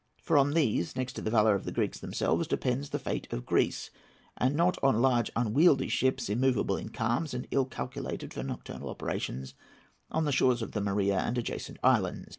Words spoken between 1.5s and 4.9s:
of the Greeks themselves, depends the fate of Greece, and not